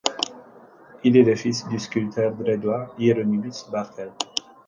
[1.03, 4.11] Il est le fils du sculpteur dresdois Hiéronimus Barthel.